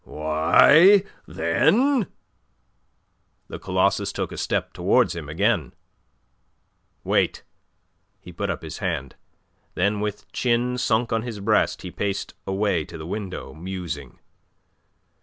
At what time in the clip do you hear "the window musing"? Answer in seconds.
12.97-14.17